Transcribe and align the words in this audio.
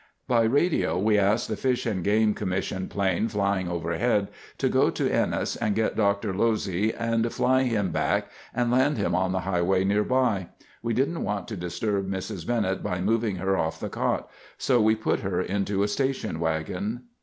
"By 0.27 0.45
radio 0.45 0.97
we 0.97 1.19
asked 1.19 1.47
the 1.47 1.55
Fish 1.55 1.85
and 1.85 2.03
Game 2.03 2.33
Commission 2.33 2.87
plane 2.87 3.27
flying 3.27 3.67
overhead 3.69 4.29
to 4.57 4.67
go 4.67 4.89
to 4.89 5.07
Ennis 5.07 5.55
and 5.55 5.75
get 5.75 5.95
Dr. 5.95 6.33
Losee 6.33 6.91
and 6.97 7.31
fly 7.31 7.61
him 7.65 7.91
back, 7.91 8.31
and 8.51 8.71
land 8.71 8.97
him 8.97 9.13
on 9.13 9.31
the 9.31 9.41
highway 9.41 9.83
nearby. 9.83 10.47
We 10.81 10.95
didn't 10.95 11.23
want 11.23 11.47
to 11.49 11.55
disturb 11.55 12.09
Mrs. 12.09 12.47
Bennett 12.47 12.81
by 12.81 12.99
moving 12.99 13.35
her 13.35 13.55
off 13.55 13.79
the 13.79 13.89
cot, 13.89 14.27
so 14.57 14.81
we 14.81 14.95
put 14.95 15.19
her 15.19 15.39
into 15.39 15.83
a 15.83 15.87
station 15.87 16.39
wagon. 16.39 17.03